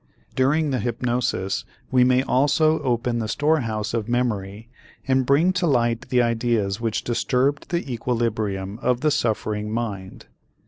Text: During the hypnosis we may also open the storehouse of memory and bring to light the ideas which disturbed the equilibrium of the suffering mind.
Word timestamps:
During 0.35 0.71
the 0.71 0.79
hypnosis 0.79 1.63
we 1.91 2.03
may 2.03 2.23
also 2.23 2.81
open 2.81 3.19
the 3.19 3.27
storehouse 3.27 3.93
of 3.93 4.09
memory 4.09 4.67
and 5.07 5.27
bring 5.27 5.53
to 5.53 5.67
light 5.67 6.09
the 6.09 6.23
ideas 6.23 6.81
which 6.81 7.03
disturbed 7.03 7.69
the 7.69 7.87
equilibrium 7.93 8.79
of 8.81 9.01
the 9.01 9.11
suffering 9.11 9.69
mind. 9.71 10.25